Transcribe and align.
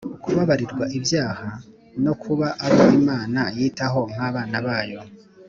ukubabarirwa 0.15 0.83
ibyaha 0.97 1.47
no 2.03 2.13
kuba 2.21 2.47
abo 2.65 2.81
Imana 2.99 3.41
yitaho 3.57 3.99
nk'abana 4.13 4.57
bayo. 4.67 4.99